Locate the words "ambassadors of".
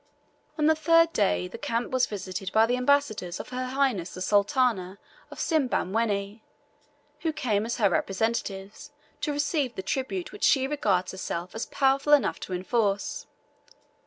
2.75-3.49